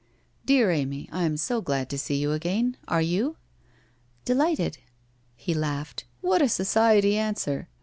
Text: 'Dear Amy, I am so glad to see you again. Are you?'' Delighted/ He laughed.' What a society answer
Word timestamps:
'Dear 0.47 0.71
Amy, 0.71 1.07
I 1.11 1.25
am 1.25 1.37
so 1.37 1.61
glad 1.61 1.87
to 1.91 1.97
see 1.99 2.15
you 2.15 2.31
again. 2.31 2.75
Are 2.87 3.03
you?'' 3.03 3.37
Delighted/ 4.25 4.79
He 5.35 5.53
laughed.' 5.53 6.05
What 6.21 6.41
a 6.41 6.49
society 6.49 7.15
answer 7.19 7.67